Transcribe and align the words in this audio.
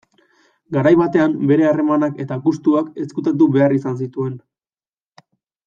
Garai 0.77 0.93
batean 1.01 1.35
bere 1.51 1.67
harremanak 1.73 2.17
eta 2.25 2.39
gustuak 2.47 2.89
ezkutatu 3.05 3.49
behar 3.59 3.77
izan 3.81 4.03
zituen. 4.07 4.33